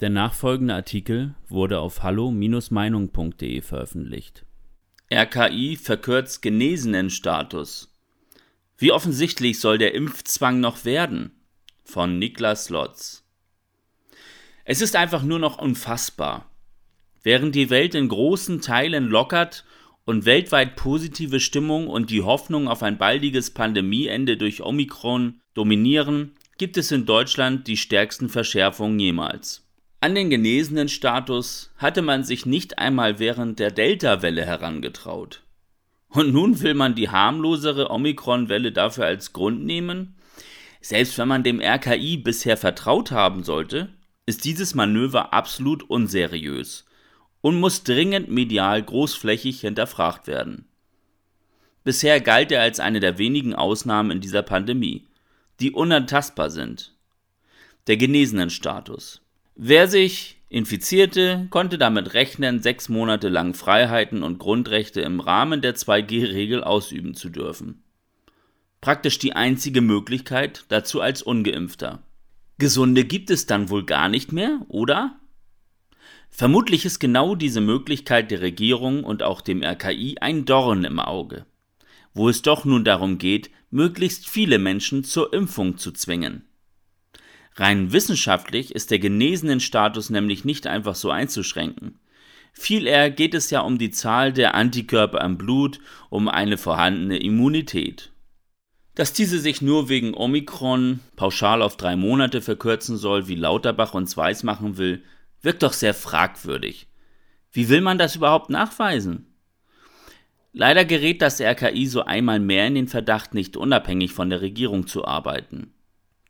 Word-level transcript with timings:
Der 0.00 0.10
nachfolgende 0.10 0.74
Artikel 0.74 1.34
wurde 1.48 1.78
auf 1.78 2.02
hallo-meinung.de 2.02 3.62
veröffentlicht. 3.62 4.44
RKI 5.10 5.76
verkürzt 5.76 6.42
Genesenenstatus. 6.42 7.96
Wie 8.76 8.92
offensichtlich 8.92 9.58
soll 9.58 9.78
der 9.78 9.94
Impfzwang 9.94 10.60
noch 10.60 10.84
werden? 10.84 11.30
Von 11.82 12.18
Niklas 12.18 12.68
Lotz. 12.68 13.24
Es 14.66 14.82
ist 14.82 14.96
einfach 14.96 15.22
nur 15.22 15.38
noch 15.38 15.58
unfassbar. 15.58 16.50
Während 17.22 17.54
die 17.54 17.70
Welt 17.70 17.94
in 17.94 18.08
großen 18.08 18.60
Teilen 18.60 19.06
lockert 19.06 19.64
und 20.04 20.26
weltweit 20.26 20.76
positive 20.76 21.40
Stimmung 21.40 21.88
und 21.88 22.10
die 22.10 22.22
Hoffnung 22.22 22.68
auf 22.68 22.82
ein 22.82 22.98
baldiges 22.98 23.52
Pandemieende 23.52 24.36
durch 24.36 24.60
Omikron 24.60 25.40
dominieren, 25.54 26.34
gibt 26.58 26.76
es 26.76 26.92
in 26.92 27.06
Deutschland 27.06 27.66
die 27.66 27.78
stärksten 27.78 28.28
Verschärfungen 28.28 28.98
jemals. 28.98 29.65
An 30.06 30.14
den 30.14 30.30
genesenen 30.30 30.88
Status 30.88 31.72
hatte 31.78 32.00
man 32.00 32.22
sich 32.22 32.46
nicht 32.46 32.78
einmal 32.78 33.18
während 33.18 33.58
der 33.58 33.72
Delta-Welle 33.72 34.46
herangetraut. 34.46 35.42
Und 36.10 36.32
nun 36.32 36.60
will 36.60 36.74
man 36.74 36.94
die 36.94 37.08
harmlosere 37.08 37.90
Omikron-Welle 37.90 38.70
dafür 38.70 39.06
als 39.06 39.32
Grund 39.32 39.64
nehmen? 39.64 40.14
Selbst 40.80 41.18
wenn 41.18 41.26
man 41.26 41.42
dem 41.42 41.60
RKI 41.60 42.18
bisher 42.18 42.56
vertraut 42.56 43.10
haben 43.10 43.42
sollte, 43.42 43.88
ist 44.26 44.44
dieses 44.44 44.76
Manöver 44.76 45.32
absolut 45.32 45.82
unseriös 45.90 46.86
und 47.40 47.58
muss 47.58 47.82
dringend 47.82 48.30
medial 48.30 48.80
großflächig 48.84 49.60
hinterfragt 49.60 50.28
werden. 50.28 50.68
Bisher 51.82 52.20
galt 52.20 52.52
er 52.52 52.62
als 52.62 52.78
eine 52.78 53.00
der 53.00 53.18
wenigen 53.18 53.56
Ausnahmen 53.56 54.12
in 54.12 54.20
dieser 54.20 54.42
Pandemie, 54.42 55.08
die 55.58 55.72
unantastbar 55.72 56.50
sind. 56.50 56.94
Der 57.88 57.96
genesenen 57.96 58.50
Status. 58.50 59.20
Wer 59.58 59.88
sich 59.88 60.36
infizierte, 60.50 61.46
konnte 61.48 61.78
damit 61.78 62.12
rechnen, 62.12 62.60
sechs 62.60 62.90
Monate 62.90 63.30
lang 63.30 63.54
Freiheiten 63.54 64.22
und 64.22 64.38
Grundrechte 64.38 65.00
im 65.00 65.18
Rahmen 65.18 65.62
der 65.62 65.74
2G-Regel 65.74 66.62
ausüben 66.62 67.14
zu 67.14 67.30
dürfen. 67.30 67.82
Praktisch 68.82 69.18
die 69.18 69.32
einzige 69.32 69.80
Möglichkeit 69.80 70.66
dazu 70.68 71.00
als 71.00 71.22
ungeimpfter. 71.22 72.02
Gesunde 72.58 73.04
gibt 73.04 73.30
es 73.30 73.46
dann 73.46 73.70
wohl 73.70 73.86
gar 73.86 74.10
nicht 74.10 74.30
mehr, 74.30 74.60
oder? 74.68 75.18
Vermutlich 76.28 76.84
ist 76.84 76.98
genau 76.98 77.34
diese 77.34 77.62
Möglichkeit 77.62 78.30
der 78.30 78.42
Regierung 78.42 79.04
und 79.04 79.22
auch 79.22 79.40
dem 79.40 79.62
RKI 79.62 80.18
ein 80.20 80.44
Dorn 80.44 80.84
im 80.84 81.00
Auge, 81.00 81.46
wo 82.12 82.28
es 82.28 82.42
doch 82.42 82.66
nun 82.66 82.84
darum 82.84 83.16
geht, 83.16 83.50
möglichst 83.70 84.28
viele 84.28 84.58
Menschen 84.58 85.02
zur 85.02 85.32
Impfung 85.32 85.78
zu 85.78 85.92
zwingen. 85.92 86.46
Rein 87.56 87.90
wissenschaftlich 87.92 88.74
ist 88.74 88.90
der 88.90 88.98
genesenen 88.98 89.60
Status 89.60 90.10
nämlich 90.10 90.44
nicht 90.44 90.66
einfach 90.66 90.94
so 90.94 91.10
einzuschränken. 91.10 91.98
Viel 92.52 92.86
eher 92.86 93.10
geht 93.10 93.34
es 93.34 93.50
ja 93.50 93.60
um 93.60 93.78
die 93.78 93.90
Zahl 93.90 94.32
der 94.32 94.54
Antikörper 94.54 95.22
im 95.22 95.38
Blut, 95.38 95.78
um 96.10 96.28
eine 96.28 96.58
vorhandene 96.58 97.18
Immunität. 97.18 98.12
Dass 98.94 99.12
diese 99.12 99.38
sich 99.38 99.60
nur 99.60 99.88
wegen 99.88 100.14
Omikron 100.14 101.00
pauschal 101.16 101.60
auf 101.60 101.76
drei 101.76 101.96
Monate 101.96 102.40
verkürzen 102.40 102.96
soll, 102.96 103.28
wie 103.28 103.34
Lauterbach 103.34 103.94
uns 103.94 104.16
weismachen 104.16 104.78
will, 104.78 105.02
wirkt 105.42 105.62
doch 105.62 105.74
sehr 105.74 105.92
fragwürdig. 105.92 106.88
Wie 107.52 107.68
will 107.68 107.80
man 107.80 107.98
das 107.98 108.16
überhaupt 108.16 108.50
nachweisen? 108.50 109.34
Leider 110.52 110.86
gerät 110.86 111.20
das 111.20 111.40
RKI 111.40 111.86
so 111.86 112.04
einmal 112.04 112.40
mehr 112.40 112.66
in 112.66 112.74
den 112.74 112.88
Verdacht, 112.88 113.34
nicht 113.34 113.58
unabhängig 113.58 114.12
von 114.12 114.30
der 114.30 114.40
Regierung 114.40 114.86
zu 114.86 115.04
arbeiten. 115.04 115.74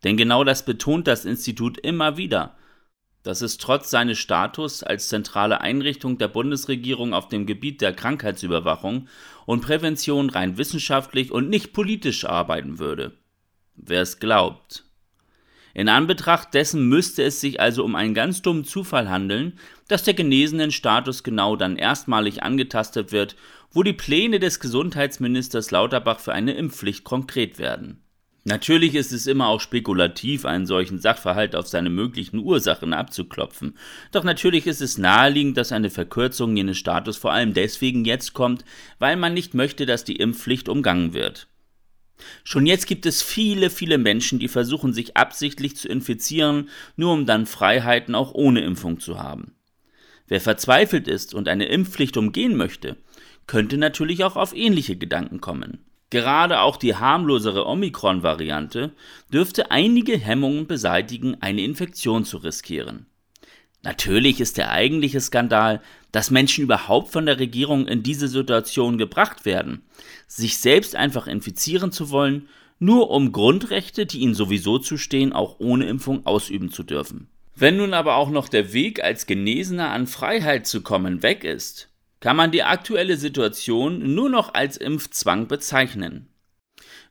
Denn 0.07 0.17
genau 0.17 0.45
das 0.45 0.65
betont 0.65 1.09
das 1.09 1.25
Institut 1.25 1.79
immer 1.79 2.17
wieder, 2.17 2.55
dass 3.25 3.41
es 3.41 3.59
trotz 3.59 3.91
seines 3.91 4.21
Status 4.21 4.85
als 4.85 5.09
zentrale 5.09 5.62
Einrichtung 5.62 6.17
der 6.17 6.29
Bundesregierung 6.29 7.12
auf 7.12 7.27
dem 7.27 7.45
Gebiet 7.45 7.81
der 7.81 7.93
Krankheitsüberwachung 7.93 9.09
und 9.47 9.62
Prävention 9.62 10.31
rein 10.31 10.59
wissenschaftlich 10.59 11.33
und 11.33 11.49
nicht 11.49 11.72
politisch 11.72 12.25
arbeiten 12.25 12.78
würde. 12.78 13.15
Wer 13.75 14.03
es 14.03 14.21
glaubt. 14.21 14.84
In 15.75 15.89
Anbetracht 15.89 16.55
dessen 16.55 16.88
müsste 16.88 17.25
es 17.25 17.41
sich 17.41 17.59
also 17.59 17.83
um 17.83 17.97
einen 17.97 18.15
ganz 18.15 18.43
dummen 18.43 18.62
Zufall 18.62 19.11
handeln, 19.11 19.59
dass 19.88 20.05
der 20.05 20.15
genesenen 20.15 20.71
Status 20.71 21.25
genau 21.25 21.56
dann 21.56 21.75
erstmalig 21.75 22.44
angetastet 22.44 23.11
wird, 23.11 23.34
wo 23.73 23.83
die 23.83 23.93
Pläne 23.93 24.38
des 24.38 24.61
Gesundheitsministers 24.61 25.73
Lauterbach 25.73 26.21
für 26.21 26.33
eine 26.33 26.53
Impfpflicht 26.53 27.03
konkret 27.03 27.59
werden. 27.59 28.06
Natürlich 28.49 28.95
ist 28.95 29.11
es 29.11 29.27
immer 29.27 29.49
auch 29.49 29.61
spekulativ, 29.61 30.45
einen 30.45 30.67
solchen 30.67 31.01
Sachverhalt 31.01 31.57
auf 31.57 31.67
seine 31.67 31.91
möglichen 31.91 32.39
Ursachen 32.39 32.93
abzuklopfen. 32.93 33.77
Doch 34.12 34.23
natürlich 34.23 34.69
ist 34.69 34.81
es 34.81 34.99
naheliegend, 34.99 35.57
dass 35.57 35.73
eine 35.73 35.91
Verkürzung 35.91 36.56
jenes 36.56 36.79
Status 36.79 37.17
vor 37.17 37.33
allem 37.33 37.55
deswegen 37.55 38.05
jetzt 38.05 38.35
kommt, 38.35 38.65
weil 39.01 39.17
man 39.17 39.35
nicht 39.35 39.55
möchte, 39.55 39.85
dass 39.85 40.05
die 40.05 40.15
Impfpflicht 40.15 40.69
umgangen 40.69 41.12
wird. 41.12 41.49
Schon 42.45 42.67
jetzt 42.67 42.87
gibt 42.87 43.05
es 43.05 43.21
viele, 43.21 43.69
viele 43.69 43.99
Menschen, 43.99 44.39
die 44.39 44.47
versuchen, 44.47 44.93
sich 44.93 45.17
absichtlich 45.17 45.75
zu 45.77 45.89
infizieren, 45.89 46.69
nur 46.95 47.15
um 47.15 47.27
dann 47.27 47.47
Freiheiten 47.47 48.15
auch 48.15 48.33
ohne 48.33 48.61
Impfung 48.61 49.01
zu 49.01 49.19
haben. 49.19 49.56
Wer 50.29 50.41
verzweifelt 50.41 51.09
ist 51.09 51.35
und 51.35 51.49
eine 51.49 51.67
Impfpflicht 51.67 52.17
umgehen 52.17 52.55
möchte, 52.55 52.97
könnte 53.49 53.77
natürlich 53.77 54.23
auch 54.23 54.37
auf 54.37 54.55
ähnliche 54.55 54.95
Gedanken 54.95 55.41
kommen. 55.41 55.81
Gerade 56.11 56.61
auch 56.61 56.77
die 56.77 56.94
harmlosere 56.94 57.67
Omikron-Variante 57.67 58.93
dürfte 59.33 59.71
einige 59.71 60.17
Hemmungen 60.17 60.67
beseitigen, 60.67 61.37
eine 61.41 61.62
Infektion 61.62 62.25
zu 62.25 62.37
riskieren. 62.39 63.06
Natürlich 63.83 64.41
ist 64.41 64.56
der 64.56 64.71
eigentliche 64.71 65.21
Skandal, 65.21 65.81
dass 66.12 66.31
Menschen 66.31 66.65
überhaupt 66.65 67.12
von 67.12 67.27
der 67.27 67.39
Regierung 67.39 67.87
in 67.87 68.03
diese 68.03 68.28
Situation 68.28 68.99
gebracht 68.99 69.44
werden, 69.44 69.83
sich 70.27 70.59
selbst 70.59 70.97
einfach 70.97 71.27
infizieren 71.27 71.93
zu 71.93 72.11
wollen, 72.11 72.49
nur 72.78 73.11
um 73.11 73.33
Grundrechte, 73.33 74.06
die 74.06 74.19
ihnen 74.19 74.34
sowieso 74.34 74.78
zustehen, 74.78 75.33
auch 75.33 75.61
ohne 75.61 75.87
Impfung 75.87 76.27
ausüben 76.27 76.71
zu 76.71 76.83
dürfen. 76.83 77.28
Wenn 77.55 77.78
nun 77.78 77.94
aber 77.94 78.17
auch 78.17 78.31
noch 78.31 78.49
der 78.49 78.73
Weg 78.73 79.03
als 79.03 79.27
Genesener 79.27 79.91
an 79.91 80.06
Freiheit 80.06 80.67
zu 80.67 80.83
kommen 80.83 81.23
weg 81.23 81.43
ist, 81.43 81.88
kann 82.21 82.37
man 82.37 82.50
die 82.50 82.62
aktuelle 82.62 83.16
Situation 83.16 84.15
nur 84.15 84.28
noch 84.28 84.54
als 84.54 84.77
Impfzwang 84.77 85.49
bezeichnen. 85.49 86.28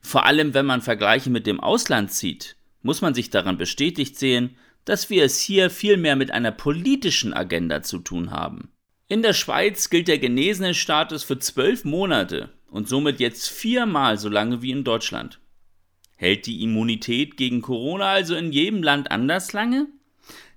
Vor 0.00 0.24
allem 0.26 0.54
wenn 0.54 0.66
man 0.66 0.82
Vergleiche 0.82 1.30
mit 1.30 1.46
dem 1.46 1.60
Ausland 1.60 2.12
zieht, 2.12 2.56
muss 2.82 3.00
man 3.00 3.14
sich 3.14 3.30
daran 3.30 3.58
bestätigt 3.58 4.18
sehen, 4.18 4.56
dass 4.84 5.10
wir 5.10 5.24
es 5.24 5.40
hier 5.40 5.70
vielmehr 5.70 6.16
mit 6.16 6.30
einer 6.30 6.52
politischen 6.52 7.34
Agenda 7.34 7.82
zu 7.82 7.98
tun 7.98 8.30
haben. 8.30 8.70
In 9.08 9.22
der 9.22 9.34
Schweiz 9.34 9.90
gilt 9.90 10.08
der 10.08 10.18
genesene 10.18 10.74
Status 10.74 11.24
für 11.24 11.38
zwölf 11.38 11.84
Monate 11.84 12.50
und 12.70 12.88
somit 12.88 13.20
jetzt 13.20 13.48
viermal 13.48 14.18
so 14.18 14.28
lange 14.28 14.62
wie 14.62 14.70
in 14.70 14.84
Deutschland. 14.84 15.40
Hält 16.16 16.46
die 16.46 16.62
Immunität 16.62 17.36
gegen 17.36 17.62
Corona 17.62 18.06
also 18.06 18.34
in 18.34 18.52
jedem 18.52 18.82
Land 18.82 19.10
anders 19.10 19.52
lange? 19.52 19.86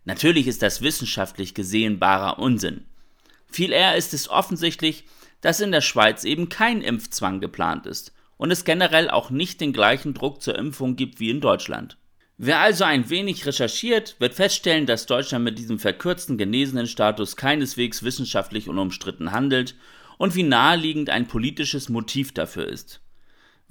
Natürlich 0.06 0.48
ist 0.48 0.62
das 0.62 0.82
wissenschaftlich 0.82 1.54
gesehen 1.54 2.00
barer 2.00 2.40
Unsinn. 2.40 2.86
Viel 3.52 3.72
eher 3.72 3.96
ist 3.96 4.14
es 4.14 4.30
offensichtlich, 4.30 5.06
dass 5.42 5.60
in 5.60 5.72
der 5.72 5.82
Schweiz 5.82 6.24
eben 6.24 6.50
kein 6.50 6.82
Impfzwang 6.82 7.40
geplant 7.40 7.86
ist 7.86 8.14
und 8.38 8.52
es 8.52 8.64
generell 8.64 9.10
auch 9.10 9.30
nicht 9.30 9.62
den 9.62 9.74
gleichen 9.74 10.14
Druck 10.14 10.42
zur 10.42 10.58
Impfung 10.58 10.96
gibt 10.96 11.20
wie 11.20 11.30
in 11.30 11.42
Deutschland. 11.42 11.98
Wer 12.38 12.60
also 12.60 12.86
ein 12.86 13.10
wenig 13.10 13.46
recherchiert, 13.46 14.16
wird 14.20 14.34
feststellen, 14.34 14.86
dass 14.86 15.06
Deutschland 15.06 15.44
mit 15.44 15.60
diesem 15.60 15.78
verkürzten 15.78 16.38
genesenen 16.38 16.88
Status 16.88 17.36
keineswegs 17.36 18.02
wissenschaftlich 18.04 18.70
unumstritten 18.70 19.34
handelt 19.34 19.76
und 20.18 20.36
wie 20.36 20.44
naheliegend 20.44 21.10
ein 21.10 21.28
politisches 21.28 21.90
Motiv 21.90 22.34
dafür 22.34 22.66
ist. 22.68 23.02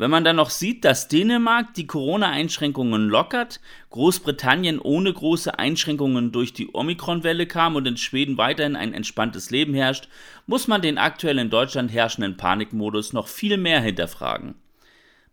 Wenn 0.00 0.12
man 0.12 0.22
dann 0.22 0.36
noch 0.36 0.50
sieht, 0.50 0.84
dass 0.84 1.08
Dänemark 1.08 1.74
die 1.74 1.88
Corona-Einschränkungen 1.88 3.08
lockert, 3.08 3.60
Großbritannien 3.90 4.78
ohne 4.78 5.12
große 5.12 5.58
Einschränkungen 5.58 6.30
durch 6.30 6.52
die 6.52 6.72
Omikron-Welle 6.72 7.46
kam 7.48 7.74
und 7.74 7.84
in 7.84 7.96
Schweden 7.96 8.38
weiterhin 8.38 8.76
ein 8.76 8.94
entspanntes 8.94 9.50
Leben 9.50 9.74
herrscht, 9.74 10.08
muss 10.46 10.68
man 10.68 10.82
den 10.82 10.98
aktuell 10.98 11.40
in 11.40 11.50
Deutschland 11.50 11.92
herrschenden 11.92 12.36
Panikmodus 12.36 13.12
noch 13.12 13.26
viel 13.26 13.56
mehr 13.56 13.80
hinterfragen. 13.80 14.54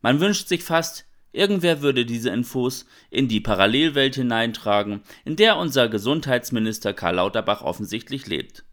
Man 0.02 0.20
wünscht 0.20 0.48
sich 0.48 0.64
fast, 0.64 1.06
irgendwer 1.32 1.84
würde 1.84 2.04
diese 2.04 2.32
Infos 2.32 2.88
in 3.12 3.28
die 3.28 3.42
Parallelwelt 3.42 4.16
hineintragen, 4.16 5.02
in 5.26 5.36
der 5.36 5.58
unser 5.58 5.90
Gesundheitsminister 5.90 6.94
Karl 6.94 7.16
Lauterbach 7.16 7.62
offensichtlich 7.62 8.26
lebt. 8.26 8.66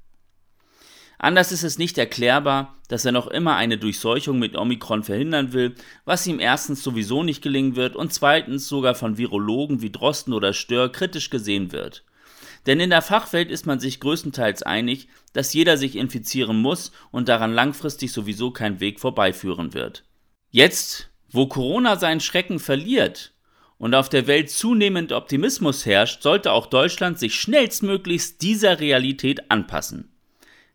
Anders 1.22 1.52
ist 1.52 1.62
es 1.62 1.78
nicht 1.78 1.98
erklärbar, 1.98 2.74
dass 2.88 3.04
er 3.04 3.12
noch 3.12 3.28
immer 3.28 3.54
eine 3.54 3.78
Durchseuchung 3.78 4.40
mit 4.40 4.56
Omikron 4.56 5.04
verhindern 5.04 5.52
will, 5.52 5.76
was 6.04 6.26
ihm 6.26 6.40
erstens 6.40 6.82
sowieso 6.82 7.22
nicht 7.22 7.42
gelingen 7.42 7.76
wird 7.76 7.94
und 7.94 8.12
zweitens 8.12 8.66
sogar 8.66 8.96
von 8.96 9.18
Virologen 9.18 9.82
wie 9.82 9.92
Drosten 9.92 10.32
oder 10.32 10.52
Stör 10.52 10.90
kritisch 10.90 11.30
gesehen 11.30 11.70
wird. 11.70 12.02
Denn 12.66 12.80
in 12.80 12.90
der 12.90 13.02
Fachwelt 13.02 13.52
ist 13.52 13.66
man 13.66 13.78
sich 13.78 14.00
größtenteils 14.00 14.64
einig, 14.64 15.06
dass 15.32 15.54
jeder 15.54 15.76
sich 15.76 15.94
infizieren 15.94 16.60
muss 16.60 16.90
und 17.12 17.28
daran 17.28 17.52
langfristig 17.52 18.10
sowieso 18.10 18.50
kein 18.50 18.80
Weg 18.80 18.98
vorbeiführen 18.98 19.74
wird. 19.74 20.02
Jetzt, 20.50 21.10
wo 21.30 21.46
Corona 21.46 21.98
seinen 21.98 22.20
Schrecken 22.20 22.58
verliert 22.58 23.32
und 23.78 23.94
auf 23.94 24.08
der 24.08 24.26
Welt 24.26 24.50
zunehmend 24.50 25.12
Optimismus 25.12 25.86
herrscht, 25.86 26.20
sollte 26.20 26.50
auch 26.50 26.66
Deutschland 26.66 27.20
sich 27.20 27.36
schnellstmöglichst 27.36 28.42
dieser 28.42 28.80
Realität 28.80 29.52
anpassen. 29.52 30.11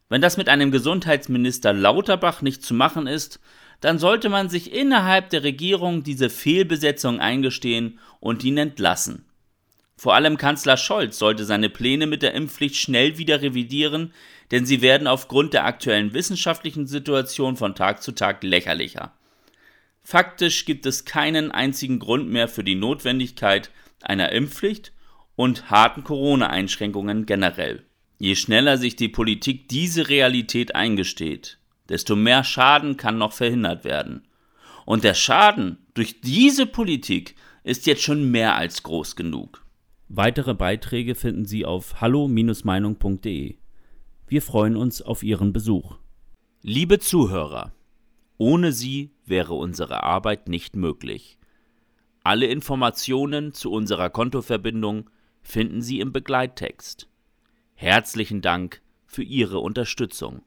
Wenn 0.09 0.21
das 0.21 0.37
mit 0.37 0.47
einem 0.47 0.71
Gesundheitsminister 0.71 1.73
Lauterbach 1.73 2.41
nicht 2.41 2.63
zu 2.63 2.73
machen 2.73 3.07
ist, 3.07 3.39
dann 3.81 3.99
sollte 3.99 4.29
man 4.29 4.49
sich 4.49 4.73
innerhalb 4.73 5.29
der 5.29 5.43
Regierung 5.43 6.03
diese 6.03 6.29
Fehlbesetzung 6.29 7.19
eingestehen 7.19 7.99
und 8.19 8.43
ihn 8.43 8.57
entlassen. 8.57 9.25
Vor 9.97 10.13
allem 10.13 10.37
Kanzler 10.37 10.77
Scholz 10.77 11.17
sollte 11.17 11.43
seine 11.43 11.69
Pläne 11.69 12.05
mit 12.05 12.21
der 12.21 12.33
Impfpflicht 12.33 12.75
schnell 12.75 13.17
wieder 13.17 13.41
revidieren, 13.41 14.13
denn 14.51 14.65
sie 14.65 14.81
werden 14.81 15.07
aufgrund 15.07 15.53
der 15.53 15.65
aktuellen 15.65 16.13
wissenschaftlichen 16.13 16.87
Situation 16.87 17.57
von 17.57 17.75
Tag 17.75 18.01
zu 18.01 18.11
Tag 18.13 18.43
lächerlicher. 18.43 19.13
Faktisch 20.03 20.65
gibt 20.65 20.85
es 20.85 21.03
keinen 21.03 21.51
einzigen 21.51 21.99
Grund 21.99 22.29
mehr 22.29 22.47
für 22.47 22.63
die 22.63 22.75
Notwendigkeit 22.75 23.71
einer 24.01 24.31
Impfpflicht 24.31 24.93
und 25.35 25.69
harten 25.69 26.03
Corona-Einschränkungen 26.03 27.25
generell. 27.25 27.83
Je 28.17 28.35
schneller 28.35 28.77
sich 28.77 28.95
die 28.95 29.09
Politik 29.09 29.69
diese 29.69 30.09
Realität 30.09 30.75
eingesteht, 30.75 31.59
desto 31.87 32.15
mehr 32.15 32.43
Schaden 32.43 32.97
kann 32.97 33.17
noch 33.17 33.33
verhindert 33.33 33.83
werden. 33.83 34.27
Und 34.85 35.03
der 35.03 35.13
Schaden 35.13 35.77
durch 35.93 36.21
diese 36.21 36.65
Politik 36.65 37.35
ist 37.63 37.85
jetzt 37.85 38.01
schon 38.01 38.31
mehr 38.31 38.55
als 38.55 38.83
groß 38.83 39.15
genug. 39.15 39.63
Weitere 40.09 40.53
Beiträge 40.53 41.15
finden 41.15 41.45
Sie 41.45 41.65
auf 41.65 42.01
hallo-meinung.de. 42.01 43.55
Wir 44.27 44.41
freuen 44.41 44.75
uns 44.77 45.01
auf 45.01 45.21
Ihren 45.21 45.53
Besuch. 45.53 45.97
Liebe 46.61 46.99
Zuhörer, 46.99 47.73
ohne 48.37 48.71
Sie 48.71 49.11
wäre 49.25 49.53
unsere 49.53 50.03
Arbeit 50.03 50.47
nicht 50.47 50.75
möglich. 50.75 51.37
Alle 52.23 52.47
Informationen 52.47 53.53
zu 53.53 53.71
unserer 53.71 54.09
Kontoverbindung 54.09 55.09
finden 55.41 55.81
Sie 55.81 55.99
im 55.99 56.11
Begleittext. 56.11 57.07
Herzlichen 57.79 58.41
Dank 58.41 58.81
für 59.05 59.21
Ihre 59.21 59.59
Unterstützung. 59.59 60.41